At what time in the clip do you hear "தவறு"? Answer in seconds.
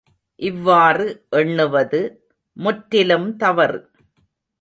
3.37-3.79